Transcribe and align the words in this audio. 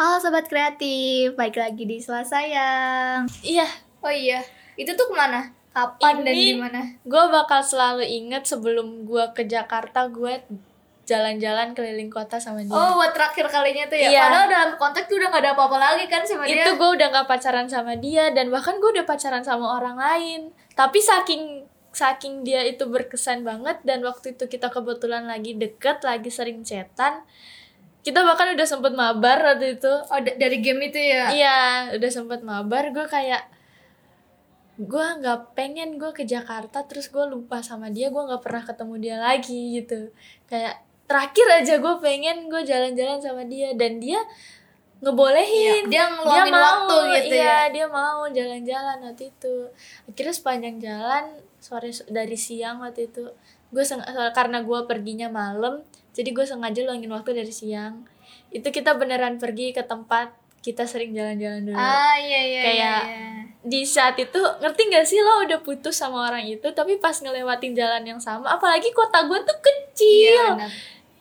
Halo 0.00 0.16
sobat 0.16 0.48
kreatif, 0.48 1.36
baik 1.36 1.60
lagi 1.60 1.84
di 1.84 2.00
Selasa 2.00 2.40
yang 2.40 3.28
Iya, 3.44 3.68
Oh 4.00 4.08
iya, 4.08 4.40
itu 4.72 4.96
tuh 4.96 5.12
ke 5.12 5.12
mana? 5.12 5.52
Kapan 5.76 6.24
dan 6.24 6.32
Ini- 6.32 6.48
di 6.48 6.56
mana? 6.56 6.80
gue 7.04 7.24
bakal 7.28 7.60
selalu 7.60 8.08
inget 8.08 8.48
sebelum 8.48 9.04
gue 9.04 9.20
ke 9.36 9.44
Jakarta 9.44 10.08
gue 10.08 10.40
jalan-jalan 11.04 11.76
keliling 11.76 12.08
kota 12.08 12.40
sama 12.40 12.64
dia. 12.64 12.72
Oh, 12.72 12.96
buat 12.96 13.12
terakhir 13.12 13.44
kalinya 13.52 13.92
tuh 13.92 14.00
ya. 14.00 14.08
Iya. 14.08 14.22
Padahal 14.24 14.48
dalam 14.48 14.70
konteks 14.80 15.04
tuh 15.04 15.20
udah 15.20 15.28
gak 15.36 15.42
ada 15.44 15.52
apa-apa 15.52 15.76
lagi 15.76 16.04
kan 16.08 16.24
sama 16.24 16.48
dia. 16.48 16.64
itu 16.64 16.70
gue 16.80 16.90
udah 16.96 17.06
gak 17.20 17.28
pacaran 17.28 17.68
sama 17.68 17.92
dia 18.00 18.32
dan 18.32 18.48
bahkan 18.48 18.80
gue 18.80 18.90
udah 18.96 19.04
pacaran 19.04 19.44
sama 19.44 19.68
orang 19.76 20.00
lain. 20.00 20.40
Tapi 20.72 20.96
saking 20.96 21.68
saking 21.92 22.40
dia 22.40 22.64
itu 22.64 22.88
berkesan 22.88 23.44
banget 23.44 23.76
dan 23.84 24.00
waktu 24.00 24.32
itu 24.32 24.48
kita 24.48 24.72
kebetulan 24.72 25.28
lagi 25.28 25.60
deket, 25.60 26.00
lagi 26.08 26.32
sering 26.32 26.64
chatan. 26.64 27.20
Kita 28.00 28.24
bahkan 28.24 28.52
udah 28.52 28.64
sempet 28.64 28.92
mabar 28.92 29.38
waktu 29.44 29.76
itu. 29.76 29.92
Oh, 30.08 30.20
da- 30.20 30.36
dari 30.36 30.58
game 30.60 30.88
itu 30.88 30.96
ya. 30.96 31.28
Iya, 31.28 31.58
udah 31.94 32.10
sempet 32.10 32.40
mabar. 32.40 32.88
Gue 32.90 33.04
kayak 33.04 33.44
gue 34.80 35.06
nggak 35.20 35.52
pengen 35.52 36.00
gue 36.00 36.08
ke 36.16 36.24
Jakarta 36.24 36.80
terus 36.88 37.12
gue 37.12 37.20
lupa 37.28 37.60
sama 37.60 37.92
dia 37.92 38.08
gue 38.08 38.16
nggak 38.16 38.40
pernah 38.40 38.64
ketemu 38.64 38.94
dia 38.96 39.16
lagi 39.20 39.76
gitu 39.76 40.08
kayak 40.48 40.80
terakhir 41.04 41.46
aja 41.52 41.74
gue 41.76 41.94
pengen 42.00 42.48
gue 42.48 42.64
jalan-jalan 42.64 43.20
sama 43.20 43.44
dia 43.44 43.76
dan 43.76 44.00
dia 44.00 44.24
ngebolehin 45.04 45.84
Iya, 45.84 45.88
dia 45.88 46.04
ngeluangin 46.12 46.54
waktu 46.56 46.96
gitu 47.12 47.34
iya, 47.36 47.44
ya. 47.44 47.72
dia 47.72 47.86
mau 47.92 48.24
jalan-jalan 48.24 48.98
waktu 49.04 49.28
itu 49.28 49.54
akhirnya 50.08 50.32
sepanjang 50.32 50.76
jalan 50.80 51.24
sore 51.60 51.92
dari 52.08 52.36
siang 52.40 52.80
waktu 52.80 53.12
itu 53.12 53.28
gue 53.70 53.82
seng 53.82 54.02
karena 54.30 54.60
gue 54.60 54.78
perginya 54.84 55.26
malam 55.26 55.82
jadi 56.10 56.30
gue 56.30 56.42
sengaja 56.42 56.82
luangin 56.82 57.08
waktu 57.08 57.32
dari 57.32 57.50
siang 57.50 58.02
itu 58.50 58.66
kita 58.66 58.94
beneran 58.94 59.36
pergi 59.36 59.70
ke 59.70 59.82
tempat 59.82 60.34
kita 60.60 60.84
sering 60.84 61.10
jalan-jalan 61.10 61.64
dulu 61.64 61.74
Ah, 61.74 62.14
iya 62.16 62.40
iya. 62.44 62.60
Kayak- 62.60 63.04
iya, 63.06 63.16
iya. 63.16 63.30
di 63.62 63.80
saat 63.82 64.16
itu 64.16 64.36
ngerti 64.58 64.82
gak 64.88 65.04
sih 65.04 65.18
lo 65.18 65.42
udah 65.42 65.60
putus 65.60 65.94
sama 65.94 66.26
orang 66.26 66.44
itu 66.44 66.64
tapi 66.70 66.96
pas 66.96 67.14
ngelewatin 67.14 67.72
jalan 67.72 68.02
yang 68.02 68.18
sama 68.18 68.48
apalagi 68.50 68.90
kota 68.90 69.24
gue 69.24 69.38
tuh 69.38 69.54
Iya, 69.54 69.64
kecil 69.64 70.44
benar. 70.54 70.70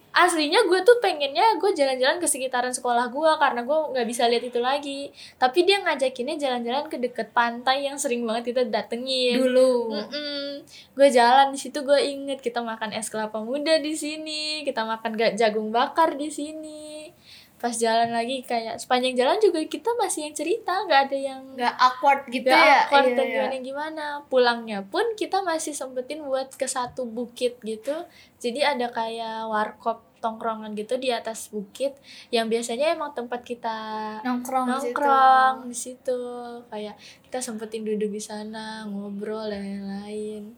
Aslinya 0.10 0.66
gue 0.66 0.80
tuh 0.82 0.98
pengennya 0.98 1.62
gue 1.62 1.72
jalan-jalan 1.78 2.18
ke 2.18 2.26
sekitaran 2.26 2.74
sekolah 2.74 3.14
gue 3.14 3.32
karena 3.38 3.62
gue 3.62 3.78
nggak 3.94 4.08
bisa 4.10 4.26
lihat 4.26 4.42
itu 4.42 4.58
lagi 4.58 5.14
tapi 5.38 5.64
dia 5.64 5.86
ngajakinnya 5.86 6.36
jalan-jalan 6.42 6.90
ke 6.90 6.98
deket 6.98 7.30
pantai 7.30 7.86
yang 7.86 7.96
sering 8.02 8.26
banget 8.26 8.52
kita 8.52 8.66
datengin 8.66 9.38
Dulu. 9.38 9.94
Mm-mm. 9.94 10.66
gue 10.98 11.08
jalan 11.14 11.54
di 11.54 11.60
situ 11.62 11.86
gue 11.86 12.00
inget 12.02 12.42
kita 12.42 12.60
makan 12.66 12.90
es 12.98 13.08
kelapa 13.08 13.38
muda 13.38 13.78
di 13.78 13.94
sini 13.94 14.66
kita 14.66 14.82
makan 14.82 15.14
gak 15.14 15.38
jagung 15.38 15.70
bakar 15.70 16.18
di 16.18 16.34
sini 16.34 17.14
pas 17.60 17.76
jalan 17.76 18.10
lagi 18.10 18.40
kayak 18.42 18.80
sepanjang 18.80 19.14
jalan 19.14 19.36
juga 19.38 19.60
kita 19.62 19.92
masih 19.94 20.26
yang 20.26 20.34
cerita 20.34 20.74
nggak 20.88 21.02
ada 21.12 21.18
yang 21.20 21.42
Gak 21.54 21.76
awkward 21.76 22.24
gitu 22.28 22.48
Gak 22.48 22.56
ya. 22.56 22.80
awkward 22.88 23.06
Iya, 23.06 23.16
dan 23.16 23.28
iya. 23.28 23.36
gimana 23.36 23.56
gimana 23.60 24.04
pulangnya 24.26 24.80
pun 24.82 25.04
kita 25.14 25.44
masih 25.44 25.76
sempetin 25.76 26.24
buat 26.24 26.50
ke 26.52 26.66
satu 26.66 27.04
bukit 27.04 27.60
gitu 27.60 27.94
jadi 28.40 28.74
ada 28.74 28.88
kayak 28.90 29.46
warkop 29.46 30.08
tongkrongan 30.20 30.76
gitu 30.76 30.96
di 30.96 31.12
atas 31.12 31.48
bukit 31.48 31.96
yang 32.28 32.48
biasanya 32.48 32.92
emang 32.92 33.12
tempat 33.12 33.40
kita 33.40 33.78
Nongkrong, 34.20 34.68
di 34.68 34.72
situ. 34.72 34.84
nongkrong 34.92 35.56
di 35.64 35.78
situ 35.78 36.20
kayak 36.68 36.96
kita 37.24 37.40
sempetin 37.40 37.84
duduk 37.84 38.12
di 38.12 38.20
sana 38.20 38.84
ngobrol 38.84 39.48
dan 39.48 39.64
lain-lain 39.64 40.56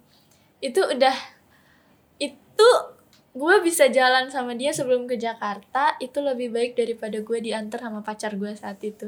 itu 0.61 0.81
udah 0.81 1.13
itu 2.17 2.69
gue 3.31 3.55
bisa 3.63 3.87
jalan 3.87 4.27
sama 4.27 4.51
dia 4.53 4.75
sebelum 4.75 5.07
ke 5.07 5.15
Jakarta 5.15 5.95
itu 5.97 6.19
lebih 6.19 6.51
baik 6.51 6.75
daripada 6.75 7.15
gue 7.17 7.39
diantar 7.39 7.79
sama 7.79 8.03
pacar 8.03 8.35
gue 8.35 8.51
saat 8.53 8.77
itu 8.81 9.07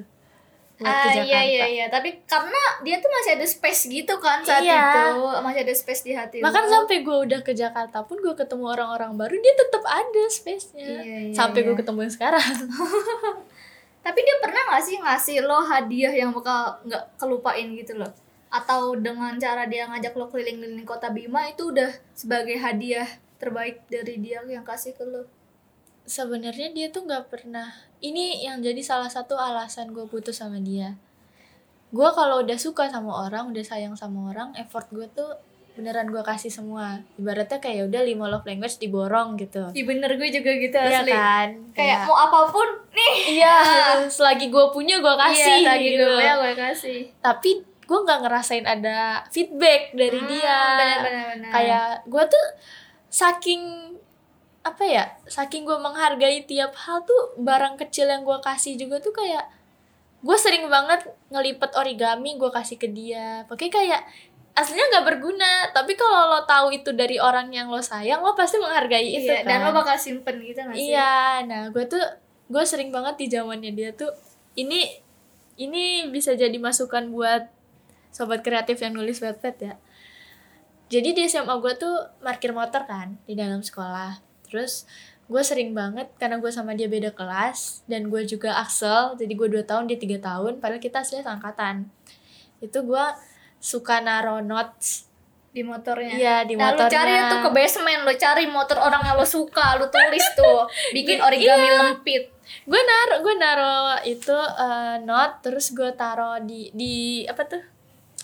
buat 0.74 0.90
Ah, 0.90 1.06
ke 1.06 1.10
Jakarta 1.14 1.28
iya 1.30 1.42
iya 1.44 1.66
iya, 1.70 1.86
tapi 1.86 2.24
karena 2.26 2.58
dia 2.82 2.98
tuh 2.98 3.06
masih 3.08 3.38
ada 3.38 3.46
space 3.46 3.82
gitu 3.86 4.16
kan 4.18 4.42
saat 4.42 4.64
Iya. 4.64 5.12
itu, 5.14 5.22
masih 5.40 5.62
ada 5.62 5.74
space 5.76 6.02
di 6.02 6.12
hati 6.16 6.38
Bahkan 6.40 6.64
lu. 6.66 6.72
sampai 6.72 6.97
gue 7.03 7.18
udah 7.30 7.40
ke 7.40 7.53
Jakarta 7.53 8.02
pun 8.02 8.18
gue 8.18 8.34
ketemu 8.34 8.66
orang-orang 8.66 9.14
baru 9.14 9.36
dia 9.38 9.53
tetap 9.53 9.84
ada 9.86 10.24
space-nya. 10.28 10.81
Iya, 10.81 11.18
iya, 11.30 11.36
sampai 11.36 11.62
iya. 11.62 11.68
gue 11.70 11.76
ketemu 11.78 12.00
yang 12.03 12.14
sekarang. 12.16 12.42
Tapi 14.06 14.20
dia 14.20 14.36
pernah 14.42 14.62
gak 14.68 14.84
sih 14.84 14.97
ngasih 15.00 15.38
lo 15.44 15.62
hadiah 15.62 16.12
yang 16.12 16.34
bakal 16.34 16.76
nggak 16.84 17.03
kelupain 17.16 17.68
gitu 17.72 17.96
loh? 17.96 18.09
Atau 18.50 18.97
dengan 18.97 19.38
cara 19.38 19.64
dia 19.66 19.88
ngajak 19.88 20.12
lo 20.14 20.26
keliling-keliling 20.28 20.84
kota 20.84 21.14
Bima 21.14 21.47
itu 21.47 21.70
udah 21.70 21.88
sebagai 22.12 22.58
hadiah 22.58 23.08
terbaik 23.44 23.84
dari 23.86 24.16
dia 24.18 24.40
yang 24.42 24.64
kasih 24.64 24.92
ke 24.92 25.04
lo? 25.04 25.28
Sebenarnya 26.04 26.72
dia 26.72 26.88
tuh 26.88 27.04
nggak 27.04 27.28
pernah. 27.28 27.68
Ini 28.00 28.44
yang 28.44 28.59
jadi 28.59 28.80
salah 28.80 29.08
satu 29.08 29.36
alasan 29.36 29.92
gue 29.92 30.04
putus 30.04 30.40
sama 30.40 30.59
dia. 30.59 30.96
Gue 31.90 32.09
kalau 32.12 32.42
udah 32.42 32.58
suka 32.58 32.88
sama 32.88 33.24
orang, 33.24 33.52
udah 33.52 33.64
sayang 33.64 33.94
sama 33.94 34.28
orang, 34.28 34.52
effort 34.53 34.90
gue 34.90 35.06
tuh 35.09 35.32
beneran 35.74 36.06
gue 36.06 36.20
kasih 36.22 36.50
semua. 36.50 37.02
Ibaratnya 37.16 37.58
kayak 37.58 37.88
udah 37.88 38.02
lima 38.02 38.26
love 38.28 38.44
language 38.44 38.78
diborong 38.78 39.38
gitu. 39.38 39.72
Iya 39.72 39.84
bener 39.84 40.12
gue 40.14 40.30
juga 40.30 40.52
gitu 40.53 40.76
Iya 40.76 41.02
asli. 41.02 41.12
kan? 41.12 41.48
Kayak 41.72 41.98
mau 42.03 42.18
apa 42.20 42.40
pun 42.50 42.68
nih. 42.92 43.14
Iya, 43.40 43.56
selagi 44.06 44.52
gue 44.52 44.66
punya 44.70 45.00
gue 45.00 45.16
kasih 45.16 45.56
iya, 45.59 45.70
lagi 45.72 45.88
gitu. 45.90 46.03
gue 46.03 46.20
ya 46.20 46.34
gue 46.36 46.53
kasih. 46.53 47.00
Tapi 47.20 47.52
gue 47.64 48.00
nggak 48.00 48.20
ngerasain 48.22 48.66
ada 48.66 49.24
feedback 49.30 49.94
dari 49.94 50.18
Hmm, 50.18 50.30
dia. 50.30 50.59
Bener-bener. 50.76 51.26
bener. 51.32 51.52
kayak 51.52 51.88
gue 52.06 52.24
tuh 52.28 52.46
saking 53.13 53.94
apa 54.66 54.81
ya 54.81 55.06
saking 55.29 55.69
gue 55.69 55.78
menghargai 55.78 56.41
tiap 56.50 56.74
hal 56.74 57.06
tuh 57.06 57.38
barang 57.38 57.78
kecil 57.78 58.09
yang 58.09 58.25
gue 58.25 58.40
kasih 58.41 58.74
juga 58.74 58.97
tuh 58.97 59.13
kayak 59.13 59.46
gue 60.24 60.38
sering 60.40 60.66
banget 60.66 61.06
ngelipet 61.29 61.75
origami 61.75 62.40
gue 62.40 62.47
kasih 62.47 62.79
ke 62.79 62.88
dia. 62.88 63.44
Pakai 63.46 63.68
kayak 63.68 64.02
aslinya 64.53 64.85
nggak 64.97 65.06
berguna 65.09 65.52
tapi 65.73 65.97
kalau 65.97 66.29
lo 66.29 66.46
tahu 66.46 66.69
itu 66.78 66.94
dari 66.94 67.18
orang 67.18 67.50
yang 67.50 67.73
lo 67.73 67.81
sayang 67.81 68.22
lo 68.22 68.38
pasti 68.38 68.62
menghargai 68.62 69.18
itu 69.18 69.34
iya, 69.34 69.41
kan 69.41 69.50
dan 69.50 69.57
lo 69.66 69.72
bakal 69.73 69.97
simpen 69.97 70.38
gitu 70.46 70.62
gak 70.62 70.78
sih? 70.78 70.94
iya 70.94 71.41
nah 71.41 71.73
gue 71.73 71.81
tuh 71.90 72.06
gue 72.53 72.62
sering 72.62 72.94
banget 72.94 73.18
di 73.18 73.28
zamannya 73.34 73.73
dia 73.73 73.90
tuh 73.97 74.13
ini 74.53 75.02
ini 75.57 76.06
bisa 76.13 76.38
jadi 76.38 76.53
masukan 76.62 77.09
buat 77.09 77.50
sobat 78.13 78.46
kreatif 78.46 78.78
yang 78.78 78.94
nulis 78.94 79.25
webpad 79.25 79.56
ya 79.57 79.73
jadi 80.94 81.09
di 81.09 81.22
SMA 81.26 81.58
gue 81.58 81.74
tuh 81.74 81.96
parkir 82.22 82.54
motor 82.54 82.86
kan 82.86 83.18
di 83.26 83.34
dalam 83.34 83.66
sekolah 83.66 84.22
terus 84.46 84.86
gue 85.26 85.42
sering 85.42 85.74
banget 85.74 86.14
karena 86.22 86.38
gue 86.38 86.52
sama 86.54 86.78
dia 86.78 86.86
beda 86.86 87.09
kelas 87.09 87.81
dan 87.90 88.14
gue 88.14 88.22
juga 88.24 88.54
Axel 88.62 89.18
jadi 89.18 89.34
gue 89.34 89.48
dua 89.50 89.64
tahun 89.66 89.90
dia 89.90 89.98
tiga 89.98 90.22
tahun 90.22 90.62
padahal 90.62 90.78
kita 90.78 91.02
aslinya 91.02 91.26
seangkatan 91.26 91.90
itu 92.62 92.78
gue 92.86 93.06
suka 93.58 94.03
naro 94.03 94.44
notes 94.44 95.08
di 95.53 95.62
motornya. 95.62 96.18
Iya, 96.18 96.36
di 96.50 96.58
nah, 96.58 96.74
lu 96.74 96.82
motornya. 96.82 96.90
cari 96.90 97.14
tuh 97.30 97.40
ke 97.46 97.50
basement, 97.53 98.02
lu 98.09 98.14
cari 98.18 98.50
motor 98.50 98.74
orang 98.82 99.06
yang 99.06 99.14
lo 99.14 99.22
suka, 99.22 99.78
lu 99.78 99.86
tulis 99.86 100.26
tuh, 100.34 100.66
bikin 100.98 101.22
Iya. 101.22 101.30
origami 101.30 101.70
lempit. 101.70 102.24
gue 102.66 102.82
naro 102.82 103.24
gue 103.24 103.36
naro 103.40 103.76
itu 104.03 104.34
eh, 104.36 104.98
note 105.06 105.40
terus 105.46 105.72
gue 105.72 105.94
taro 105.96 106.42
di 106.44 106.68
di 106.76 107.24
apa 107.24 107.48
tuh 107.48 107.62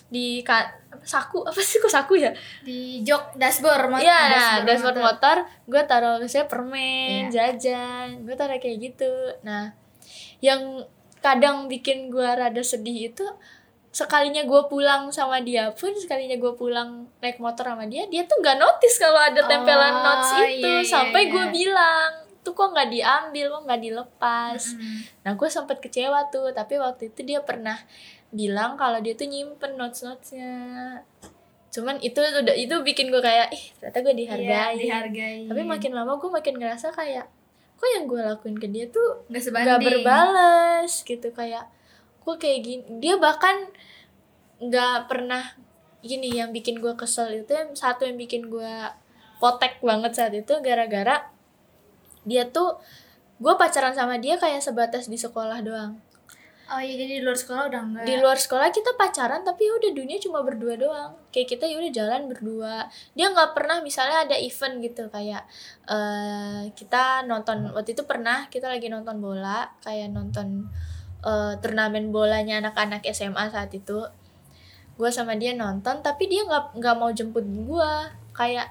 di 0.10 0.42
ka, 0.42 0.66
saku 1.00 1.46
apa 1.46 1.58
sih 1.58 1.78
kok 1.78 1.88
saku 1.88 2.18
ya 2.18 2.34
Di 2.60 3.00
jok 3.02 3.38
dashboard 3.38 3.88
mas. 3.88 4.02
Iya, 4.02 4.20
nah, 4.28 4.54
dashboard 4.66 4.98
motor, 4.98 5.38
gue 5.66 5.82
taruh 5.86 6.18
misalnya 6.18 6.44
Iya. 6.44 6.52
permen, 6.52 7.22
jajan, 7.30 8.08
gue 8.26 8.34
taruh 8.34 8.58
kayak 8.58 8.78
gitu. 8.82 9.12
Nah, 9.42 9.70
yang 10.40 10.82
kadang 11.20 11.68
bikin 11.68 12.10
gue 12.10 12.26
rada 12.26 12.64
sedih 12.64 13.12
itu 13.12 13.26
sekalinya 13.90 14.46
gue 14.46 14.62
pulang 14.66 15.10
sama 15.10 15.42
dia 15.42 15.74
pun 15.74 15.90
sekalinya 15.92 16.38
gue 16.38 16.54
pulang 16.54 17.10
naik 17.20 17.42
motor 17.42 17.66
sama 17.68 17.84
dia 17.84 18.06
dia 18.06 18.22
tuh 18.24 18.38
nggak 18.38 18.56
notice 18.56 19.02
kalau 19.02 19.18
ada 19.18 19.42
tempelan 19.44 19.92
Oh, 19.92 20.00
notes 20.00 20.30
itu 20.38 20.62
iya, 20.62 20.80
iya, 20.80 20.86
sampai 20.86 21.26
iya. 21.26 21.32
gue 21.34 21.46
bilang 21.50 22.12
tuh 22.40 22.54
kok 22.54 22.70
nggak 22.70 22.88
diambil 22.88 23.46
kok 23.50 23.62
nggak 23.66 23.82
dilepas 23.82 24.62
Mm. 24.78 25.00
nah 25.20 25.32
gue 25.34 25.50
sempet 25.50 25.82
kecewa 25.82 26.22
tuh 26.30 26.54
tapi 26.54 26.78
waktu 26.78 27.10
itu 27.10 27.26
dia 27.26 27.42
pernah 27.42 27.76
bilang 28.30 28.78
kalau 28.78 29.02
dia 29.02 29.14
tuh 29.14 29.26
nyimpen 29.26 29.74
notes 29.74 30.06
notesnya 30.06 30.54
cuman 31.70 32.02
itu 32.02 32.18
udah 32.18 32.54
itu 32.54 32.74
bikin 32.82 33.10
gue 33.10 33.22
kayak 33.22 33.54
ih 33.54 33.64
ternyata 33.78 34.00
gue 34.02 34.14
dihargai 34.18 34.50
Iya, 34.50 34.64
dihargai. 34.74 35.40
tapi 35.46 35.62
makin 35.62 35.92
lama 35.94 36.18
gue 36.18 36.30
makin 36.30 36.58
ngerasa 36.58 36.90
kayak 36.90 37.30
kok 37.78 37.90
yang 37.96 38.06
gue 38.06 38.20
lakuin 38.20 38.58
ke 38.58 38.68
dia 38.68 38.90
tuh 38.90 39.22
nggak 39.30 39.40
sebanding. 39.40 39.66
nggak 39.70 39.82
berbalas 39.82 40.92
gitu 41.06 41.30
kayak 41.30 41.70
gue 42.20 42.36
kayak 42.38 42.60
gini 42.62 42.84
dia 42.98 43.16
bahkan 43.18 43.70
nggak 44.60 45.08
pernah 45.08 45.56
gini 46.02 46.34
yang 46.34 46.50
bikin 46.50 46.82
gue 46.82 46.94
kesel 46.98 47.32
itu 47.32 47.54
yang 47.54 47.72
satu 47.72 48.04
yang 48.04 48.18
bikin 48.18 48.50
gue 48.50 48.74
potek 49.38 49.80
banget 49.80 50.12
saat 50.18 50.34
itu 50.34 50.52
gara-gara 50.60 51.30
dia 52.26 52.50
tuh 52.50 52.82
gue 53.40 53.54
pacaran 53.56 53.96
sama 53.96 54.20
dia 54.20 54.36
kayak 54.36 54.60
sebatas 54.60 55.08
di 55.08 55.16
sekolah 55.16 55.64
doang 55.64 55.96
Oh 56.70 56.78
iya 56.78 57.02
jadi 57.02 57.18
di 57.18 57.24
luar 57.26 57.34
sekolah 57.34 57.64
udah 57.66 57.82
enggak. 57.82 58.06
di 58.06 58.16
luar 58.22 58.38
sekolah 58.38 58.70
kita 58.70 58.94
pacaran 58.94 59.42
tapi 59.42 59.66
ya 59.66 59.74
udah 59.82 59.92
dunia 59.98 60.18
cuma 60.22 60.46
berdua 60.46 60.78
doang. 60.78 61.12
Kayak 61.34 61.58
kita 61.58 61.66
ya 61.66 61.82
udah 61.82 61.92
jalan 61.92 62.22
berdua. 62.30 62.76
Dia 63.18 63.34
nggak 63.34 63.58
pernah 63.58 63.82
misalnya 63.82 64.30
ada 64.30 64.38
event 64.38 64.78
gitu 64.86 65.10
kayak 65.10 65.44
eh 65.90 66.70
kita 66.78 67.26
nonton 67.26 67.74
waktu 67.74 67.98
itu 67.98 68.06
pernah 68.06 68.46
kita 68.54 68.70
lagi 68.70 68.86
nonton 68.86 69.18
bola 69.18 69.66
kayak 69.82 70.14
nonton 70.14 70.70
eh, 71.26 71.54
turnamen 71.58 72.14
bolanya 72.14 72.62
anak-anak 72.62 73.02
SMA 73.10 73.50
saat 73.50 73.74
itu. 73.74 74.06
Gue 74.94 75.10
sama 75.10 75.34
dia 75.42 75.58
nonton 75.58 76.06
tapi 76.06 76.30
dia 76.30 76.46
nggak 76.46 76.78
nggak 76.78 76.96
mau 77.02 77.10
jemput 77.10 77.46
gue 77.50 77.92
kayak 78.38 78.70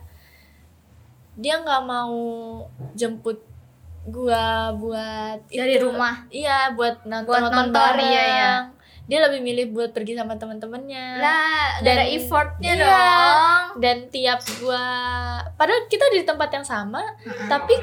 dia 1.35 1.55
nggak 1.63 1.83
mau 1.83 2.15
jemput 2.95 3.43
gua 4.05 4.47
buat 4.73 5.39
Dari 5.47 5.75
itu. 5.75 5.85
rumah? 5.85 6.25
iya 6.29 6.71
buat 6.71 7.03
nonton 7.03 7.27
Buat 7.27 7.43
nonton 7.45 7.59
nonton, 7.65 7.75
bareng 7.75 8.07
iya, 8.07 8.23
iya. 8.25 8.53
dia 9.05 9.19
lebih 9.21 9.41
milih 9.41 9.67
buat 9.71 9.91
pergi 9.91 10.13
sama 10.13 10.35
teman-temannya 10.35 11.07
Lah, 11.17 11.81
Dan- 11.81 11.97
ada 11.97 12.05
effortnya 12.07 12.73
iya. 12.73 12.85
dong. 12.85 13.65
dan 13.79 13.97
tiap 14.09 14.41
gua 14.59 14.85
padahal 15.55 15.85
kita 15.87 16.05
di 16.09 16.23
tempat 16.23 16.49
yang 16.51 16.63
sama 16.63 17.03
tapi 17.47 17.75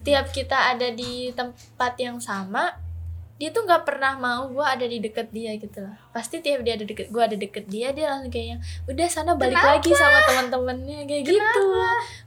tiap 0.00 0.26
kita 0.28 0.72
ada 0.72 0.88
di 0.90 1.28
tempat 1.30 1.92
yang 1.94 2.16
sama 2.16 2.72
dia 3.40 3.48
tuh 3.56 3.64
nggak 3.64 3.88
pernah 3.88 4.20
mau 4.20 4.52
gua 4.52 4.76
ada 4.76 4.84
di 4.84 5.00
deket 5.00 5.32
dia 5.32 5.56
gitu 5.56 5.80
loh. 5.80 5.96
Pasti 6.12 6.44
tiap 6.44 6.60
dia 6.60 6.76
ada 6.76 6.84
deket 6.84 7.08
gua 7.08 7.24
ada 7.24 7.40
deket 7.40 7.64
dia 7.72 7.88
dia 7.88 8.12
langsung 8.12 8.28
kayaknya 8.28 8.60
udah 8.84 9.06
sana 9.08 9.32
balik 9.32 9.56
Kenapa? 9.56 9.80
lagi 9.80 9.90
sama 9.96 10.18
teman-temannya 10.28 10.98
kayak 11.08 11.22
gitu. 11.24 11.64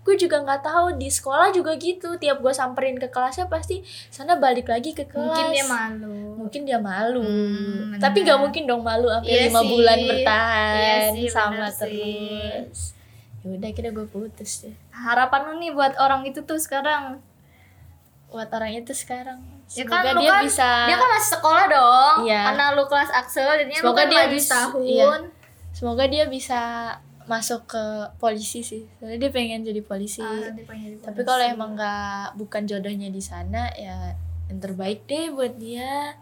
Gue 0.02 0.16
juga 0.18 0.42
nggak 0.42 0.66
tahu 0.66 0.98
di 0.98 1.14
sekolah 1.14 1.54
juga 1.54 1.78
gitu. 1.78 2.18
Tiap 2.18 2.42
gua 2.42 2.50
samperin 2.50 2.98
ke 2.98 3.14
kelasnya 3.14 3.46
pasti 3.46 3.86
sana 4.10 4.42
balik 4.42 4.74
lagi 4.74 4.98
ke 4.98 5.06
kelas. 5.06 5.22
Mungkin 5.38 5.54
dia 5.54 5.66
malu. 5.70 6.18
mungkin 6.34 6.62
dia 6.66 6.80
malu. 6.82 7.22
Hmm, 7.22 8.02
tapi 8.02 8.26
nggak 8.26 8.40
mungkin 8.42 8.64
dong 8.66 8.82
malu 8.82 9.06
sampai 9.14 9.30
Iya 9.30 9.42
lima 9.54 9.62
sih. 9.62 9.70
bulan 9.70 10.00
bertahan 10.10 10.74
Iya 10.76 10.98
sih, 11.14 11.28
sama 11.30 11.68
terus. 11.70 12.98
Ya 13.46 13.48
udah 13.54 13.70
kira 13.70 13.94
gue 13.94 14.10
putus 14.10 14.66
deh. 14.66 14.74
Harapan 14.90 15.46
lu 15.46 15.62
nih 15.62 15.78
buat 15.78 15.94
orang 16.02 16.26
itu 16.26 16.42
tuh 16.42 16.58
sekarang. 16.58 17.22
buat 18.34 18.50
orang 18.50 18.82
itu 18.82 18.98
sekarang 18.98 19.53
Ya 19.70 19.84
kan 19.84 20.04
lu 20.06 20.20
dia 20.20 20.30
kan 20.30 20.44
bisa 20.44 20.70
dia 20.86 20.96
kan 20.96 21.10
masih 21.10 21.30
sekolah 21.34 21.66
dong. 21.66 22.16
Iya. 22.24 22.42
Karena 22.48 22.66
lu 22.72 22.84
kelas 22.84 23.10
Axel 23.10 23.48
jadinya 23.56 23.74
lu 23.76 23.86
Semoga 23.86 23.98
kan 23.98 24.08
dia 24.08 24.24
bisa- 24.28 24.54
setahun. 24.62 24.84
iya. 24.84 25.08
semoga 25.72 26.04
dia 26.06 26.26
bisa 26.28 26.62
masuk 27.24 27.66
ke 27.66 27.84
polisi 28.16 28.60
sih 28.60 28.84
soalnya 28.94 29.18
dia 29.18 29.32
pengen 29.32 29.64
jadi 29.64 29.80
polisi 29.82 30.20
Ah, 30.20 30.54
pengen 30.62 30.94
jadi 30.94 31.02
tapi 31.02 31.18
polisi. 31.18 31.26
kalau 31.26 31.44
emang 31.48 31.72
nggak 31.74 32.36
bukan 32.36 32.62
jodohnya 32.64 33.08
di 33.08 33.18
sana 33.18 33.72
ya 33.74 34.12
yang 34.46 34.60
terbaik 34.60 35.04
deh 35.04 35.32
buat 35.32 35.56
dia 35.56 36.14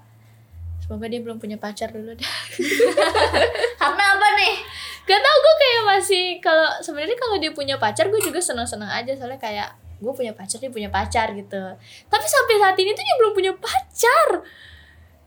semoga 0.80 1.06
dia 1.06 1.20
belum 1.20 1.36
punya 1.36 1.58
pacar 1.58 1.90
dulu 1.90 2.14
deh 2.14 2.22
karena 3.82 4.04
apa 4.10 4.28
nih? 4.36 4.56
Gak 5.02 5.20
tau 5.20 5.36
gue 5.36 5.56
kayak 5.58 5.82
masih 5.90 6.24
kalau 6.40 6.70
sebenarnya 6.80 7.18
kalau 7.18 7.36
dia 7.36 7.52
punya 7.52 7.76
pacar 7.76 8.06
gue 8.08 8.22
juga 8.22 8.38
senang-senang 8.40 8.88
aja 8.88 9.12
soalnya 9.12 9.36
kayak 9.38 9.70
gue 10.02 10.12
punya 10.12 10.34
pacar 10.34 10.58
dia 10.58 10.68
punya 10.68 10.90
pacar 10.90 11.30
gitu 11.32 11.62
tapi 12.08 12.26
sampai 12.26 12.56
saat 12.58 12.76
ini 12.76 12.92
tuh 12.92 13.00
dia 13.00 13.16
belum 13.16 13.32
punya 13.32 13.54
pacar 13.54 14.28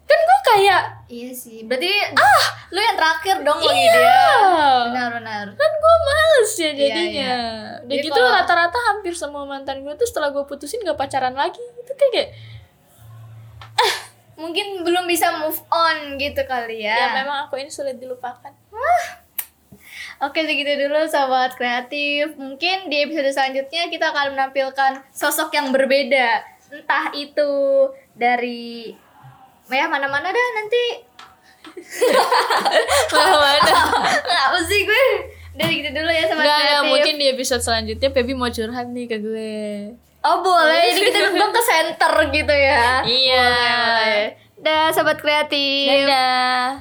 kan 0.05 0.19
gue 0.21 0.39
kayak 0.45 0.83
Iya 1.07 1.31
sih. 1.33 1.65
Berarti 1.65 1.89
ah, 2.13 2.45
lu 2.69 2.77
yang 2.77 2.93
terakhir 2.93 3.41
dong 3.41 3.57
iya 3.63 3.73
dia. 3.73 4.21
Benar 4.85 5.09
benar. 5.15 5.47
kan 5.53 5.71
gue 5.75 5.95
males 6.03 6.51
ya 6.51 6.61
Iya, 6.61 6.73
jadinya 6.75 7.33
udah 7.81 7.89
Jadi 7.89 8.05
gitu 8.05 8.19
kalau- 8.19 8.35
rata-rata 8.35 8.79
hampir 8.85 9.15
semua 9.15 9.45
mantan 9.45 9.81
gue 9.81 9.95
tuh 9.95 10.05
setelah 10.05 10.29
gue 10.29 10.45
putusin 10.45 10.83
gak 10.83 10.99
pacaran 10.99 11.33
lagi 11.33 11.57
itu 11.57 11.93
kayak, 11.95 12.13
kayak 12.13 12.29
Mungkin 14.35 14.83
belum 14.83 15.07
bisa 15.07 15.39
move 15.39 15.63
on 15.69 16.19
gitu 16.19 16.43
kali 16.43 16.83
ya. 16.83 16.93
ya 16.93 17.07
memang 17.17 17.47
aku 17.47 17.55
ini 17.55 17.71
sulit 17.71 17.97
dilupakan 17.97 18.51
Oke 20.23 20.47
segitu 20.47 20.87
dulu 20.87 21.07
sobat 21.11 21.59
kreatif. 21.59 22.39
Mungkin 22.39 22.87
di 22.87 23.03
episode 23.03 23.31
selanjutnya 23.35 23.91
kita 23.91 24.15
akan 24.15 24.39
menampilkan 24.39 25.03
sosok 25.11 25.51
yang 25.55 25.75
berbeda. 25.75 26.43
Entah 26.71 27.11
itu 27.15 27.51
dari 28.15 28.95
ya 29.67 29.87
mana-mana 29.91 30.31
dah 30.31 30.49
nanti. 30.55 30.85
mana 33.15 33.73
Apa 34.51 34.59
sih 34.69 34.87
gue? 34.87 35.05
Dari 35.55 35.83
gitu 35.83 35.91
dulu 35.95 36.11
ya 36.11 36.27
sobat 36.27 36.43
Enggak, 36.43 36.59
kreatif. 36.59 36.71
enggak, 36.75 36.91
mungkin 36.91 37.15
di 37.19 37.27
episode 37.31 37.63
selanjutnya 37.63 38.09
Pebi 38.11 38.33
mau 38.35 38.51
curhat 38.51 38.91
nih 38.91 39.07
ke 39.07 39.17
gue 39.23 39.55
Oh 40.25 40.41
boleh, 40.41 40.89
jadi 40.89 41.13
kita 41.13 41.21
duduk 41.31 41.53
ke 41.53 41.63
center 41.63 42.13
gitu 42.33 42.55
ya. 42.57 43.05
Iya 43.05 43.45
Boleh, 43.45 43.77
boleh. 43.85 44.25
Dah 44.65 44.89
sobat 44.89 45.21
kreatif. 45.21 46.09
Dadah 46.09 46.81